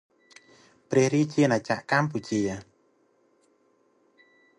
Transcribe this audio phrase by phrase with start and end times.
[0.89, 2.41] ព្រះរាជាណាចក្រកម្ពុជា